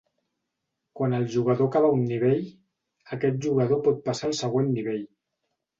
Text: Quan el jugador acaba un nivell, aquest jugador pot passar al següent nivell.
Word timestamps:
Quan 0.99 1.13
el 1.17 1.27
jugador 1.35 1.69
acaba 1.73 1.93
un 1.97 2.07
nivell, 2.13 2.43
aquest 3.19 3.39
jugador 3.47 3.87
pot 3.91 4.05
passar 4.11 4.31
al 4.33 4.39
següent 4.45 4.77
nivell. 4.81 5.11